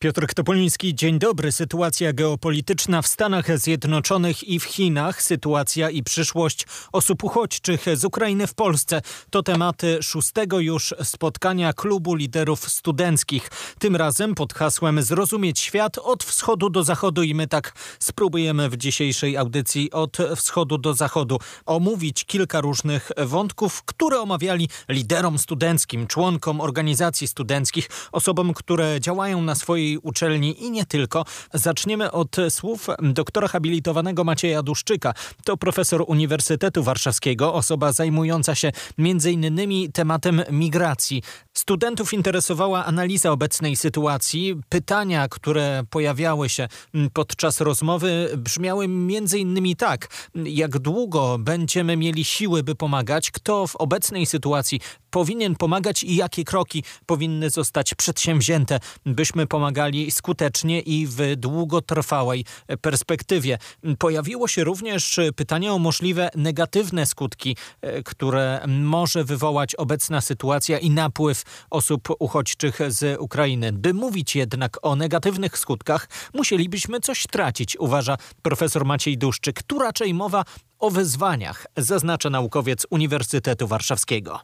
[0.00, 1.52] Piotr Topoliński, dzień dobry.
[1.52, 8.46] Sytuacja geopolityczna w Stanach Zjednoczonych i w Chinach, sytuacja i przyszłość osób uchodźczych z Ukrainy
[8.46, 13.50] w Polsce to tematy szóstego już spotkania klubu liderów studenckich.
[13.78, 18.76] Tym razem pod hasłem Zrozumieć świat od wschodu do zachodu i my tak spróbujemy w
[18.76, 26.60] dzisiejszej audycji od wschodu do zachodu omówić kilka różnych wątków, które omawiali liderom studenckim, członkom
[26.60, 31.24] organizacji studenckich, osobom, które działają na swojej uczelni i nie tylko.
[31.54, 35.14] Zaczniemy od słów doktora habilitowanego Macieja Duszczyka.
[35.44, 39.92] To profesor Uniwersytetu Warszawskiego, osoba zajmująca się m.in.
[39.92, 41.22] tematem migracji.
[41.54, 44.54] Studentów interesowała analiza obecnej sytuacji.
[44.68, 46.68] Pytania, które pojawiały się
[47.12, 49.76] podczas rozmowy brzmiały m.in.
[49.76, 50.08] tak.
[50.34, 53.30] Jak długo będziemy mieli siły, by pomagać?
[53.30, 59.77] Kto w obecnej sytuacji powinien pomagać i jakie kroki powinny zostać przedsięwzięte, byśmy pomagali
[60.10, 62.44] skutecznie i w długotrwałej
[62.80, 63.58] perspektywie.
[63.98, 67.56] Pojawiło się również pytanie o możliwe negatywne skutki,
[68.04, 73.72] które może wywołać obecna sytuacja i napływ osób uchodźczych z Ukrainy.
[73.72, 79.62] By mówić jednak o negatywnych skutkach, musielibyśmy coś tracić, uważa profesor Maciej Duszczyk.
[79.62, 80.44] Tu raczej mowa
[80.78, 84.40] o wyzwaniach, zaznacza naukowiec Uniwersytetu Warszawskiego.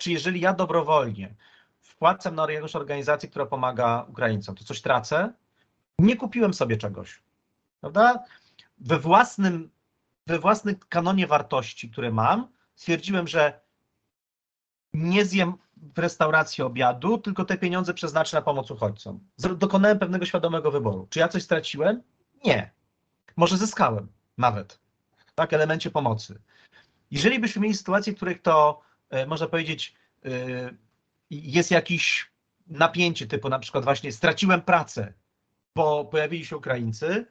[0.00, 1.34] Czy jeżeli ja dobrowolnie
[2.04, 5.32] wpłacam na jakąś organizację, która pomaga Ukraińcom, to coś tracę?
[5.98, 7.22] Nie kupiłem sobie czegoś,
[7.80, 8.24] prawda?
[8.78, 9.70] We własnym,
[10.26, 13.60] we własnym kanonie wartości, które mam, stwierdziłem, że
[14.94, 19.20] nie zjem w restauracji obiadu, tylko te pieniądze przeznaczę na pomoc uchodźcom.
[19.38, 21.06] Dokonałem pewnego świadomego wyboru.
[21.10, 22.02] Czy ja coś straciłem?
[22.44, 22.70] Nie.
[23.36, 24.78] Może zyskałem nawet.
[25.34, 26.40] Tak, elemencie pomocy.
[27.10, 29.94] Jeżeli byśmy mieli sytuację, w której to E, można powiedzieć,
[30.24, 30.30] e,
[31.30, 32.30] jest jakieś
[32.66, 35.12] napięcie typu na przykład właśnie straciłem pracę,
[35.74, 37.26] bo pojawili się Ukraińcy,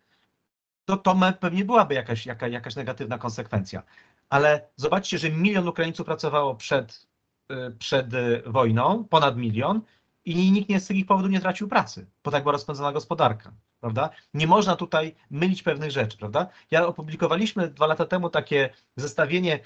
[0.86, 3.84] to to pewnie byłaby jakaś, jaka, jakaś negatywna konsekwencja.
[4.30, 7.08] Ale zobaczcie, że milion Ukraińców pracowało przed,
[7.50, 8.08] e, przed
[8.46, 9.82] wojną, ponad milion,
[10.26, 14.10] i nikt nie z tych powodów nie tracił pracy, bo tak była rozpędzona gospodarka, prawda?
[14.34, 16.48] Nie można tutaj mylić pewnych rzeczy, prawda?
[16.72, 19.60] Ja opublikowaliśmy dwa lata temu takie zestawienie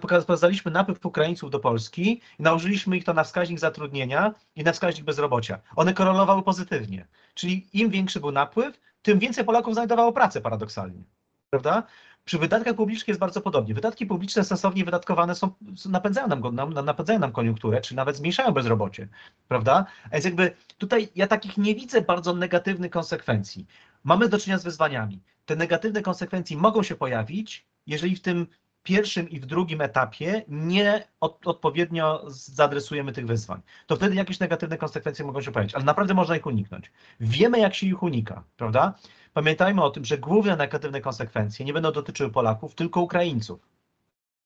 [0.00, 5.04] pokazaliśmy napływ Ukraińców do Polski i nałożyliśmy ich to na wskaźnik zatrudnienia i na wskaźnik
[5.04, 5.58] bezrobocia.
[5.76, 7.06] One korelowały pozytywnie.
[7.34, 11.02] Czyli im większy był napływ, tym więcej Polaków znajdowało pracę paradoksalnie.
[11.50, 11.82] Prawda?
[12.24, 13.74] Przy wydatkach publicznych jest bardzo podobnie.
[13.74, 15.50] Wydatki publiczne sensownie wydatkowane są,
[15.88, 19.08] napędzają nam, nam, napędzają nam koniunkturę, czy nawet zmniejszają bezrobocie,
[19.48, 19.86] prawda?
[20.04, 23.66] A więc jakby tutaj ja takich nie widzę bardzo negatywnych konsekwencji.
[24.04, 25.22] Mamy do czynienia z wyzwaniami.
[25.44, 28.46] Te negatywne konsekwencje mogą się pojawić, jeżeli w tym
[28.86, 34.78] pierwszym i w drugim etapie nie od, odpowiednio zaadresujemy tych wyzwań, to wtedy jakieś negatywne
[34.78, 36.92] konsekwencje mogą się pojawić, ale naprawdę można ich uniknąć.
[37.20, 38.94] Wiemy, jak się ich unika, prawda?
[39.32, 43.60] Pamiętajmy o tym, że główne negatywne konsekwencje nie będą dotyczyły Polaków, tylko Ukraińców.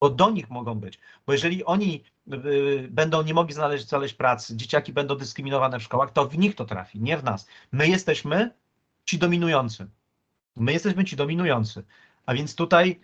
[0.00, 0.98] Bo do nich mogą być.
[1.26, 6.12] Bo jeżeli oni y, będą nie mogli znaleźć, znaleźć pracy, dzieciaki będą dyskryminowane w szkołach,
[6.12, 7.46] to w nich to trafi, nie w nas.
[7.72, 8.50] My jesteśmy
[9.04, 9.86] ci dominujący.
[10.56, 11.84] My jesteśmy ci dominujący.
[12.26, 13.00] A więc tutaj,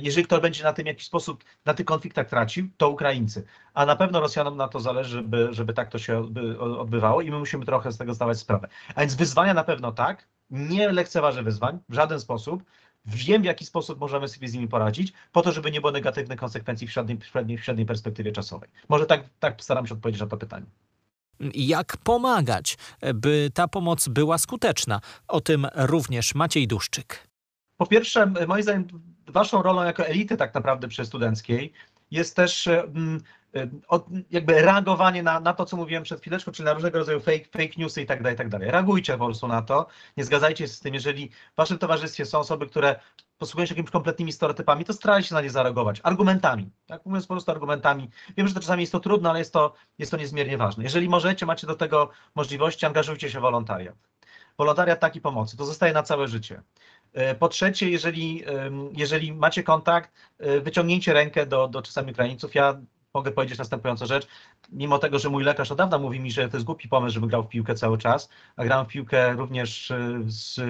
[0.00, 3.44] jeżeli ktoś będzie na tym w jakiś sposób, na tych konfliktach tracił, to Ukraińcy.
[3.74, 6.18] A na pewno Rosjanom na to zależy, żeby, żeby tak to się
[6.60, 8.68] odbywało i my musimy trochę z tego zdawać sprawę.
[8.94, 12.64] A więc wyzwania na pewno tak, nie lekceważę wyzwań w żaden sposób.
[13.04, 16.38] Wiem, w jaki sposób możemy sobie z nimi poradzić, po to, żeby nie było negatywnych
[16.38, 17.18] konsekwencji w średniej,
[17.58, 18.68] w średniej perspektywie czasowej.
[18.88, 20.66] Może tak, tak staram się odpowiedzieć na to pytanie
[21.54, 22.78] jak pomagać,
[23.14, 25.00] by ta pomoc była skuteczna.
[25.28, 27.29] O tym również Maciej Duszczyk.
[27.80, 28.86] Po pierwsze, moim zdaniem,
[29.26, 31.72] waszą rolą jako elity tak naprawdę przestudenckiej
[32.10, 33.20] jest też mm,
[34.30, 37.74] jakby reagowanie na, na to, co mówiłem przed chwileczką, czyli na różnego rodzaju fake, fake
[37.76, 38.70] newsy i tak dalej, i tak dalej.
[38.70, 39.86] Reagujcie po prostu na to,
[40.16, 43.00] nie zgadzajcie się z tym, jeżeli w waszym towarzystwie są osoby, które
[43.38, 47.34] posługują się jakimiś kompletnymi stereotypami, to starajcie się na nie zareagować argumentami, tak mówiąc po
[47.34, 48.10] prostu argumentami.
[48.36, 50.84] Wiem, że to czasami jest to trudne, ale jest to, jest to niezmiernie ważne.
[50.84, 53.96] Jeżeli możecie, macie do tego możliwości, angażujcie się w wolontariat.
[54.58, 56.62] Wolontariat takiej pomocy, to zostaje na całe życie.
[57.12, 58.44] E, po trzecie, jeżeli,
[58.92, 62.54] jeżeli macie kontakt, e, wyciągnijcie rękę do, do czasami Ukraińców.
[62.54, 62.80] Ja
[63.14, 64.26] mogę powiedzieć następującą rzecz.
[64.72, 67.28] Mimo tego, że mój lekarz od dawna mówi mi, że to jest głupi pomysł, żebym
[67.28, 70.60] grał w piłkę cały czas, a grałem w piłkę również y, z,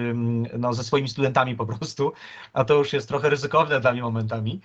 [0.59, 2.13] no, ze swoimi studentami po prostu,
[2.53, 4.61] a to już jest trochę ryzykowne dla mnie momentami,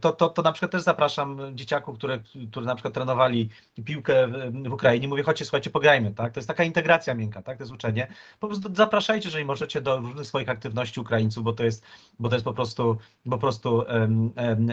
[0.00, 3.48] to, to, to na przykład też zapraszam dzieciaków, które, które na przykład trenowali
[3.84, 4.28] piłkę
[4.68, 6.32] w Ukrainie, mówię, chodźcie, słuchajcie, pograjmy, tak?
[6.32, 7.58] To jest taka integracja miękka, tak?
[7.58, 8.06] To jest uczenie.
[8.40, 11.84] Po prostu zapraszajcie, jeżeli możecie, do różnych swoich aktywności Ukraińców, bo to jest,
[12.18, 12.98] bo to jest po prostu,
[13.30, 14.68] po prostu um, um,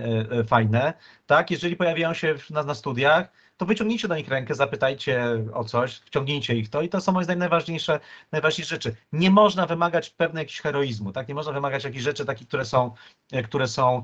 [0.48, 0.94] fajne,
[1.25, 1.51] tak?
[1.51, 6.56] Jeżeli pojawiają się na, na studiach, to wyciągnijcie do nich rękę, zapytajcie o coś, wciągnijcie
[6.56, 8.00] ich to i to są moim zdaniem najważniejsze,
[8.32, 8.96] najważniejsze rzeczy.
[9.14, 11.28] Nie można wymagać pewnego jakiegoś heroizmu, tak?
[11.28, 12.92] Nie można wymagać jakichś rzeczy takich, które są,
[13.32, 14.04] e, które są,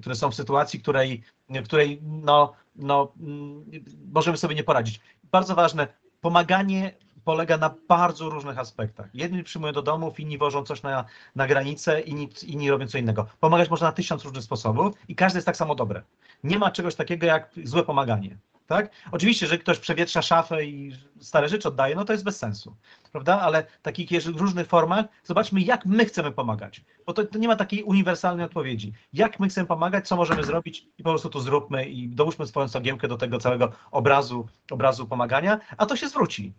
[0.00, 1.22] które są w sytuacji, której,
[1.64, 3.64] której no, no, mm,
[4.12, 5.00] możemy sobie nie poradzić.
[5.24, 5.88] Bardzo ważne,
[6.20, 6.94] pomaganie
[7.24, 9.14] polega na bardzo różnych aspektach.
[9.14, 11.04] Jedni przyjmują do domów, inni wożą coś na,
[11.36, 13.26] na granicę, inni, inni robią co innego.
[13.40, 16.02] Pomagać można na tysiąc różnych sposobów i każdy jest tak samo dobre.
[16.44, 18.38] Nie ma czegoś takiego jak złe pomaganie.
[18.70, 18.90] Tak?
[19.12, 22.76] Oczywiście, że ktoś przewietrza szafę i stare rzeczy oddaje, no to jest bez sensu,
[23.12, 23.40] prawda?
[23.40, 27.56] Ale w takich różnych formach zobaczmy, jak my chcemy pomagać, bo to, to, nie ma
[27.56, 28.92] takiej uniwersalnej odpowiedzi.
[29.12, 32.68] Jak my chcemy pomagać, co możemy zrobić i po prostu to zróbmy i dołóżmy swoją
[32.68, 36.52] cegiełkę do tego całego obrazu, obrazu pomagania, a to się zwróci.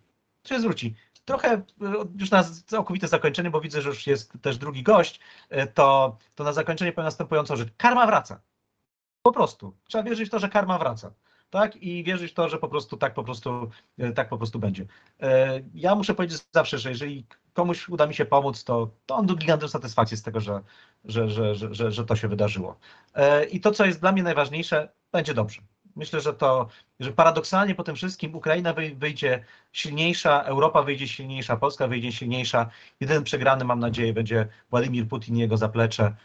[0.47, 0.95] Się zwróci.
[1.25, 1.63] Trochę e,
[2.19, 6.43] już na całkowite zakończenie, bo widzę, że już jest też drugi gość, e, to, to
[6.43, 7.69] na zakończenie powiem następującą rzecz.
[7.77, 8.41] Karma wraca.
[9.21, 9.77] Po prostu.
[9.87, 11.13] Trzeba wierzyć w to, że karma wraca
[11.51, 11.75] tak?
[11.75, 14.85] I wierzyć w to, że po prostu tak po prostu, e, tak po prostu będzie.
[15.73, 19.35] Ja muszę powiedzieć zawsze, że jeżeli komuś uda mi się pomóc, to, to on do
[19.35, 20.61] gigantyczną satysfakcję z tego, że,
[21.05, 22.79] że, że, że, że, to się wydarzyło.
[23.51, 25.61] I to, co jest dla mnie najważniejsze, będzie dobrze.
[25.95, 26.67] Myślę, że to,
[26.99, 32.69] że paradoksalnie po tym wszystkim Ukraina wyjdzie silniejsza, Europa wyjdzie silniejsza, Polska wyjdzie silniejsza.
[32.99, 36.15] Jeden przegrany, mam nadzieję, będzie Władimir Putin i jego zaplecze,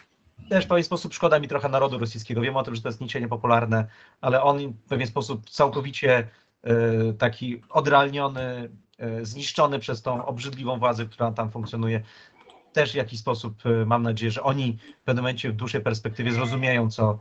[0.49, 2.41] też w pewien sposób szkoda mi trochę narodu rosyjskiego.
[2.41, 3.87] Wiem o tym, że to jest nicie niepopularne,
[4.21, 6.29] ale on w pewien sposób całkowicie
[6.63, 12.03] e, taki odrealniony, e, zniszczony przez tą obrzydliwą władzę, która tam funkcjonuje.
[12.77, 16.33] Też w jakiś sposób e, mam nadzieję, że oni w pewnym momencie w dłuższej perspektywie
[16.33, 17.19] zrozumieją, co,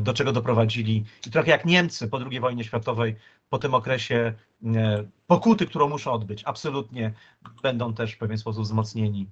[0.00, 1.04] do czego doprowadzili.
[1.26, 3.16] I trochę jak Niemcy po II wojnie światowej,
[3.50, 4.32] po tym okresie
[5.26, 7.12] pokuty, którą muszą odbyć, absolutnie
[7.62, 9.28] będą też w pewien sposób wzmocnieni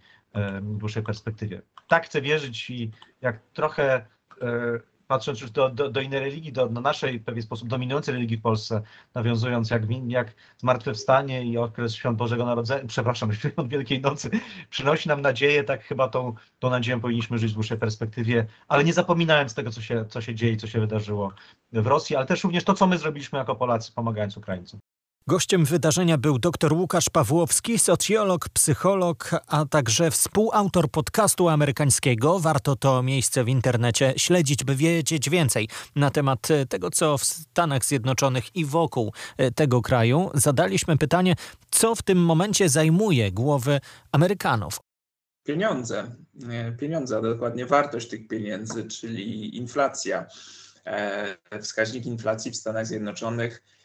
[0.61, 1.62] w dłuższej perspektywie.
[1.88, 2.90] Tak chcę wierzyć i
[3.20, 4.06] jak trochę
[4.43, 8.14] e, patrząc już do, do, do innej religii, do, do naszej w pewien sposób dominującej
[8.14, 8.82] religii w Polsce,
[9.14, 14.30] nawiązując jak, jak zmartwychwstanie i okres Świąt Bożego Narodzenia, przepraszam, Świąt Wielkiej Nocy
[14.70, 18.92] przynosi nam nadzieję, tak chyba tą, tą nadzieją powinniśmy żyć w dłuższej perspektywie, ale nie
[18.92, 21.32] zapominając tego, co się, co się dzieje, co się wydarzyło
[21.72, 24.80] w Rosji, ale też również to, co my zrobiliśmy jako Polacy, pomagając Ukraińcom.
[25.28, 32.38] Gościem wydarzenia był dr Łukasz Pawłowski, socjolog, psycholog, a także współautor podcastu amerykańskiego.
[32.38, 37.84] Warto to miejsce w internecie śledzić, by wiedzieć więcej na temat tego, co w Stanach
[37.84, 40.31] Zjednoczonych i wokół e, tego kraju.
[40.34, 41.34] Zadaliśmy pytanie,
[41.70, 43.81] co w tym momencie zajmuje głowy
[44.12, 44.81] Amerykanów.
[45.44, 46.11] Pieniądze,
[46.78, 50.26] pieniądze, a dokładnie wartość tych pieniędzy, czyli inflacja.
[50.84, 53.75] E, wskaźnik inflacji w Stanach Zjednoczonych E,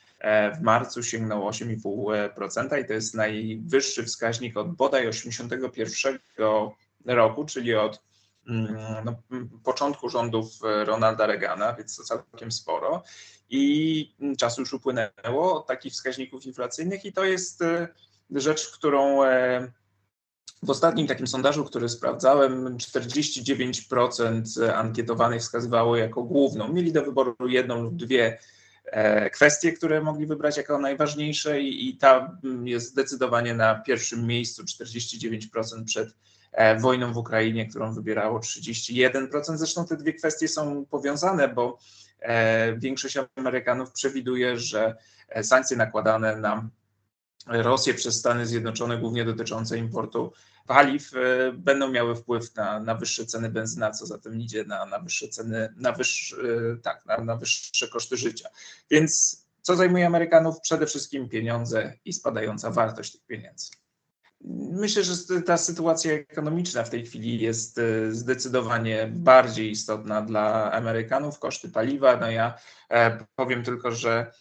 [0.58, 6.20] w marcu sięgnął 8,5% i to jest najwyższy wskaźnik od bodaj 81
[7.06, 8.02] roku, czyli od
[8.48, 8.76] mm,
[9.06, 9.16] no,
[9.64, 10.46] początku rządów
[10.86, 13.04] Ronalda Reagana, więc to całkiem sporo.
[13.50, 17.88] I czas już upłynęło od takich wskaźników inflacyjnych i to jest e,
[18.32, 19.72] rzecz, którą e,
[20.64, 26.74] w ostatnim takim sondażu, który sprawdzałem, 49% ankietowanych wskazywało jako główną.
[26.74, 28.61] Mieli do wyboru jedną lub dwie E,
[29.34, 35.84] kwestie, które mogli wybrać jako najważniejsze i, i ta jest zdecydowanie na pierwszym miejscu 49%
[35.86, 36.16] przed
[36.52, 39.58] e, wojną w Ukrainie, którą wybierało 31%.
[39.58, 41.78] Zresztą te dwie kwestie są powiązane, bo
[42.20, 44.96] e, większość Amerykanów przewiduje, że
[45.42, 46.70] sankcje nakładane na
[47.48, 50.34] Rosję przez Stany Zjednoczone, głównie dotyczące importu
[50.68, 54.86] paliw, e, będą miały wpływ na, na wyższe ceny benzyna, co za tym idzie na,
[54.86, 56.36] na wyższe ceny, na, wyższe,
[56.84, 58.50] tak, na, na wyższe koszty życia.
[58.90, 60.62] Więc co zajmuje Amerykanów?
[60.62, 63.72] Przede wszystkim pieniądze i spadająca wartość tych pieniędzy.
[64.72, 71.40] Myślę, że ta sytuacja ekonomiczna w tej chwili jest e, zdecydowanie bardziej istotna dla Amerykanów.
[71.40, 72.54] Koszty paliwa, no ja
[72.90, 74.32] e, powiem tylko, że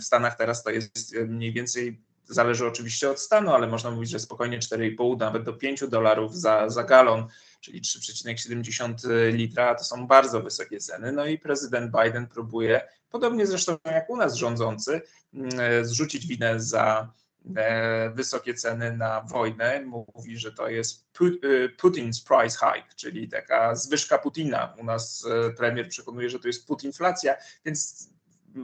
[0.00, 4.18] w Stanach teraz to jest mniej więcej Zależy oczywiście od stanu, ale można mówić, że
[4.18, 7.26] spokojnie 4,5 nawet do 5 dolarów za, za galon,
[7.60, 8.94] czyli 3,70
[9.32, 11.12] litra, to są bardzo wysokie ceny.
[11.12, 15.00] No i prezydent Biden próbuje, podobnie zresztą jak u nas rządzący,
[15.34, 15.50] mm,
[15.84, 17.12] zrzucić winę za
[17.56, 19.80] e, wysokie ceny na wojnę.
[20.14, 24.74] Mówi, że to jest e, Putin's price hike, czyli taka zwyżka Putina.
[24.78, 28.08] U nas e, premier przekonuje, że to jest putinflacja, więc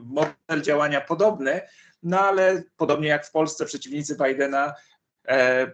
[0.04, 1.60] model działania podobny,
[2.02, 4.74] no ale podobnie jak w Polsce przeciwnicy Bidena
[5.28, 5.72] E,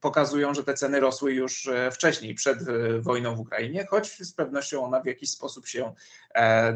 [0.00, 4.32] pokazują, że te ceny rosły już e, wcześniej, przed e, wojną w Ukrainie, choć z
[4.32, 5.94] pewnością ona w jakiś sposób się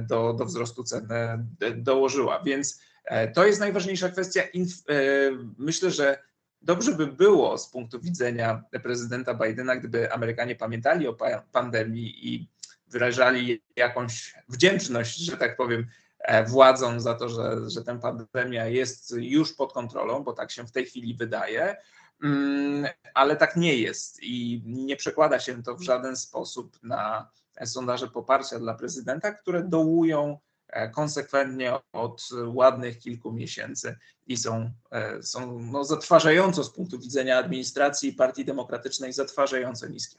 [0.07, 1.09] do, do wzrostu cen
[1.77, 2.43] dołożyła.
[2.43, 2.81] Więc
[3.35, 4.43] to jest najważniejsza kwestia.
[5.59, 6.23] Myślę, że
[6.63, 11.17] dobrze by było z punktu widzenia prezydenta Bidena, gdyby Amerykanie pamiętali o
[11.53, 12.49] pandemii i
[12.87, 15.87] wyrażali jakąś wdzięczność, że tak powiem,
[16.23, 20.67] E, władzom za to, że, że ta pandemia jest już pod kontrolą, bo tak się
[20.67, 21.77] w tej chwili wydaje,
[22.23, 27.31] mm, ale tak nie jest i nie przekłada się to w żaden sposób na
[27.65, 30.39] sondaże poparcia dla prezydenta, które dołują
[30.69, 37.39] e, konsekwentnie od ładnych kilku miesięcy i są, e, są no, zatrważająco z punktu widzenia
[37.39, 40.19] administracji Partii Demokratycznej, zatrważająco niskie.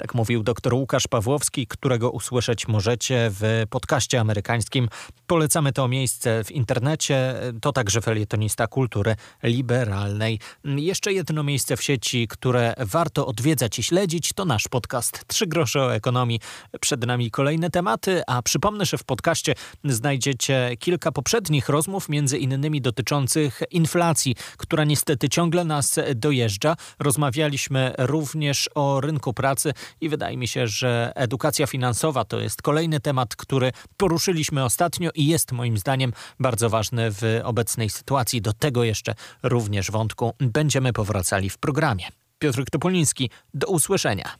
[0.00, 4.88] Tak mówił dr Łukasz Pawłowski, którego usłyszeć możecie w podcaście amerykańskim.
[5.26, 7.34] Polecamy to miejsce w internecie.
[7.60, 10.40] To także felietonista kultury liberalnej.
[10.64, 15.80] Jeszcze jedno miejsce w sieci, które warto odwiedzać i śledzić, to nasz podcast Trzy grosze
[15.80, 16.40] o ekonomii.
[16.80, 22.80] Przed nami kolejne tematy, a przypomnę, że w podcaście znajdziecie kilka poprzednich rozmów, między innymi
[22.80, 26.76] dotyczących inflacji, która niestety ciągle nas dojeżdża.
[26.98, 33.00] Rozmawialiśmy również o rynku pracy i wydaje mi się, że edukacja finansowa to jest kolejny
[33.00, 38.42] temat, który poruszyliśmy ostatnio i jest moim zdaniem bardzo ważny w obecnej sytuacji.
[38.42, 42.04] Do tego jeszcze również wątku będziemy powracali w programie.
[42.38, 44.34] Piotr Topoliński, do usłyszenia.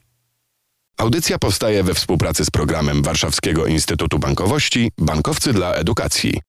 [0.97, 6.41] Audycja powstaje we współpracy z programem Warszawskiego Instytutu Bankowości Bankowcy dla Edukacji.